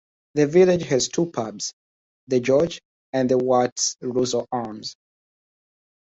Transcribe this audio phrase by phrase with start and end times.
[0.33, 1.75] The village has two pubs;
[2.25, 2.81] The George
[3.13, 4.95] and The Watts Russell Arms.